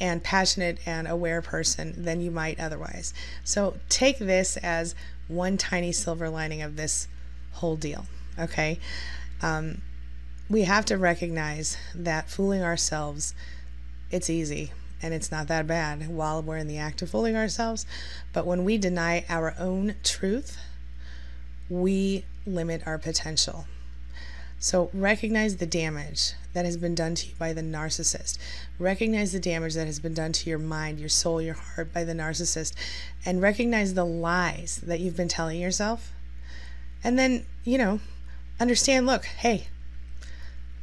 and 0.00 0.22
passionate 0.22 0.78
and 0.86 1.06
aware 1.06 1.42
person 1.42 2.04
than 2.04 2.20
you 2.20 2.30
might 2.30 2.58
otherwise. 2.58 3.12
So 3.44 3.76
take 3.88 4.18
this 4.18 4.56
as 4.58 4.94
one 5.28 5.56
tiny 5.56 5.92
silver 5.92 6.28
lining 6.28 6.62
of 6.62 6.76
this 6.76 7.08
whole 7.52 7.76
deal. 7.76 8.06
Okay. 8.38 8.78
Um, 9.40 9.82
we 10.48 10.62
have 10.62 10.84
to 10.86 10.98
recognize 10.98 11.76
that 11.94 12.28
fooling 12.28 12.62
ourselves, 12.62 13.34
it's 14.10 14.28
easy 14.28 14.72
and 15.02 15.12
it's 15.12 15.32
not 15.32 15.48
that 15.48 15.66
bad 15.66 16.08
while 16.08 16.42
we're 16.42 16.56
in 16.56 16.68
the 16.68 16.78
act 16.78 17.02
of 17.02 17.10
fooling 17.10 17.36
ourselves. 17.36 17.84
But 18.32 18.46
when 18.46 18.64
we 18.64 18.78
deny 18.78 19.24
our 19.28 19.54
own 19.58 19.96
truth, 20.04 20.58
we 21.68 22.24
limit 22.46 22.82
our 22.86 22.98
potential. 22.98 23.66
So 24.60 24.90
recognize 24.94 25.56
the 25.56 25.66
damage 25.66 26.34
that 26.52 26.64
has 26.64 26.76
been 26.76 26.94
done 26.94 27.16
to 27.16 27.26
you 27.26 27.34
by 27.36 27.52
the 27.52 27.62
narcissist. 27.62 28.38
Recognize 28.78 29.32
the 29.32 29.40
damage 29.40 29.74
that 29.74 29.86
has 29.86 29.98
been 29.98 30.14
done 30.14 30.30
to 30.32 30.48
your 30.48 30.60
mind, 30.60 31.00
your 31.00 31.08
soul, 31.08 31.42
your 31.42 31.54
heart 31.54 31.92
by 31.92 32.04
the 32.04 32.12
narcissist. 32.12 32.72
And 33.26 33.42
recognize 33.42 33.94
the 33.94 34.04
lies 34.06 34.80
that 34.86 35.00
you've 35.00 35.16
been 35.16 35.26
telling 35.26 35.60
yourself. 35.60 36.12
And 37.04 37.18
then, 37.18 37.46
you 37.64 37.78
know, 37.78 38.00
understand 38.60 39.06
look, 39.06 39.24
hey, 39.24 39.68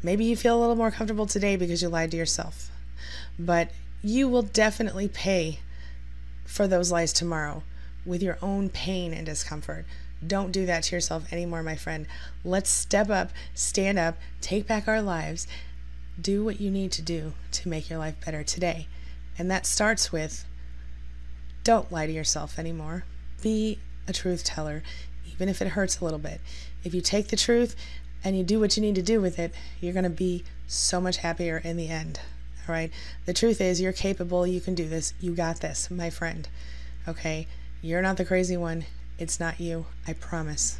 maybe 0.04 0.26
you 0.26 0.36
feel 0.36 0.58
a 0.58 0.60
little 0.60 0.76
more 0.76 0.92
comfortable 0.92 1.26
today 1.26 1.56
because 1.56 1.82
you 1.82 1.90
lied 1.90 2.12
to 2.12 2.18
yourself. 2.18 2.72
But 3.38 3.72
you 4.02 4.28
will 4.28 4.42
definitely 4.42 5.08
pay 5.08 5.60
for 6.46 6.68
those 6.68 6.92
lies 6.92 7.14
tomorrow 7.14 7.64
with 8.06 8.24
your 8.24 8.38
own 8.42 8.70
pain 8.70 9.14
and 9.14 9.26
discomfort. 9.26 9.86
Don't 10.26 10.52
do 10.52 10.66
that 10.66 10.84
to 10.84 10.96
yourself 10.96 11.32
anymore, 11.32 11.64
my 11.64 11.76
friend. 11.76 12.06
Let's 12.44 12.70
step 12.70 13.10
up, 13.10 13.32
stand 13.54 13.98
up, 13.98 14.18
take 14.42 14.68
back 14.68 14.88
our 14.88 15.02
lives, 15.02 15.48
do 16.20 16.44
what 16.44 16.60
you 16.60 16.70
need 16.70 16.92
to 16.94 17.02
do 17.02 17.34
to 17.52 17.70
make 17.70 17.90
your 17.90 18.00
life 18.00 18.16
better 18.26 18.44
today. 18.44 18.88
And 19.38 19.50
that 19.50 19.66
starts 19.66 20.12
with 20.12 20.46
don't 21.64 21.92
lie 21.92 22.08
to 22.08 22.12
yourself 22.12 22.58
anymore. 22.58 23.04
Be 23.42 23.80
a 24.08 24.14
truth 24.14 24.44
teller, 24.44 24.84
even 25.40 25.48
if 25.48 25.62
it 25.62 25.70
hurts 25.70 26.02
a 26.02 26.04
little 26.04 26.20
bit. 26.20 26.42
If 26.84 26.94
you 26.94 27.00
take 27.00 27.30
the 27.30 27.38
truth 27.38 27.74
and 28.26 28.38
you 28.38 28.44
do 28.44 28.60
what 28.60 28.76
you 28.76 28.82
need 28.82 28.96
to 28.96 29.02
do 29.02 29.22
with 29.22 29.40
it, 29.40 29.54
you're 29.80 29.94
going 29.94 30.04
to 30.04 30.10
be 30.10 30.44
so 30.68 31.00
much 31.00 31.18
happier 31.18 31.62
in 31.64 31.78
the 31.78 31.88
end. 31.88 32.20
All 32.68 32.76
right. 32.76 32.92
The 33.26 33.34
truth 33.34 33.62
is, 33.62 33.80
you're 33.80 33.94
capable. 33.94 34.46
You 34.46 34.60
can 34.60 34.76
do 34.76 34.90
this. 34.90 35.14
You 35.22 35.34
got 35.34 35.62
this, 35.62 35.90
my 35.90 36.10
friend. 36.10 36.50
Okay. 37.08 37.48
You're 37.82 38.02
not 38.02 38.18
the 38.18 38.26
crazy 38.26 38.58
one. 38.58 38.84
It's 39.18 39.40
not 39.40 39.62
you. 39.62 39.86
I 40.06 40.12
promise. 40.12 40.78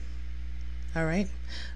All 0.94 1.06
right. 1.06 1.30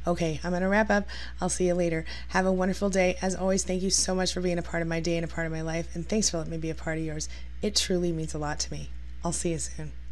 Okay, 0.05 0.39
I'm 0.43 0.51
going 0.51 0.63
to 0.63 0.67
wrap 0.67 0.89
up. 0.89 1.07
I'll 1.39 1.49
see 1.49 1.67
you 1.67 1.75
later. 1.75 2.03
Have 2.29 2.45
a 2.45 2.51
wonderful 2.51 2.89
day. 2.89 3.15
As 3.21 3.35
always, 3.35 3.63
thank 3.63 3.81
you 3.81 3.89
so 3.89 4.13
much 4.13 4.33
for 4.33 4.41
being 4.41 4.57
a 4.57 4.63
part 4.63 4.81
of 4.81 4.89
my 4.89 4.99
day 4.99 5.15
and 5.15 5.23
a 5.23 5.27
part 5.27 5.45
of 5.45 5.53
my 5.53 5.61
life. 5.61 5.95
And 5.95 6.07
thanks 6.07 6.29
for 6.29 6.37
letting 6.37 6.51
me 6.51 6.57
be 6.57 6.69
a 6.69 6.75
part 6.75 6.97
of 6.97 7.03
yours. 7.05 7.29
It 7.61 7.75
truly 7.75 8.11
means 8.11 8.33
a 8.33 8.39
lot 8.39 8.59
to 8.59 8.71
me. 8.73 8.89
I'll 9.23 9.31
see 9.31 9.51
you 9.51 9.59
soon. 9.59 10.02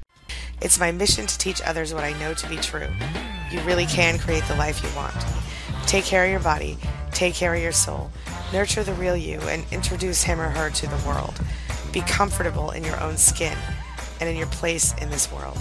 It's 0.62 0.80
my 0.80 0.92
mission 0.92 1.26
to 1.26 1.38
teach 1.38 1.62
others 1.64 1.94
what 1.94 2.04
I 2.04 2.18
know 2.20 2.34
to 2.34 2.48
be 2.48 2.58
true. 2.58 2.88
You 3.52 3.60
really 3.62 3.86
can 3.86 4.20
create 4.20 4.44
the 4.46 4.56
life 4.56 4.84
you 4.84 4.90
want. 4.96 5.16
Take 5.88 6.06
care 6.06 6.24
of 6.24 6.32
your 6.32 6.40
body, 6.40 6.78
take 7.12 7.34
care 7.34 7.54
of 7.56 7.62
your 7.62 7.72
soul, 7.72 8.12
nurture 8.54 8.84
the 8.84 8.94
real 8.94 9.18
you, 9.18 9.40
and 9.42 9.66
introduce 9.72 10.24
him 10.24 10.40
or 10.40 10.50
her 10.50 10.70
to 10.70 10.88
the 10.88 11.08
world. 11.08 11.40
Be 11.92 12.02
comfortable 12.02 12.72
in 12.72 12.84
your 12.84 13.00
own 13.02 13.18
skin 13.18 13.58
and 14.20 14.30
in 14.30 14.38
your 14.38 14.48
place 14.48 14.94
in 15.02 15.10
this 15.10 15.32
world. 15.32 15.58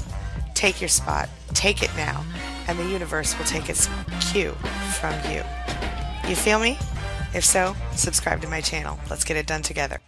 Take 0.55 0.81
your 0.81 0.89
spot, 0.89 1.29
take 1.55 1.83
it 1.83 1.91
now, 1.97 2.25
and 2.69 2.79
the 2.79 2.85
universe 2.85 3.37
will 3.39 3.47
take 3.47 3.69
its 3.69 3.89
cue 4.31 4.53
from 5.01 5.15
you. 5.33 5.43
You 6.29 6.37
feel 6.37 6.61
me? 6.61 6.79
If 7.35 7.45
so, 7.45 7.75
subscribe 7.97 8.43
to 8.43 8.49
my 8.49 8.61
channel. 8.61 8.99
Let's 9.09 9.25
get 9.25 9.37
it 9.37 9.47
done 9.47 9.63
together. 9.63 10.01